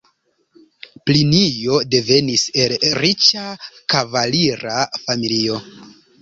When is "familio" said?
5.05-5.61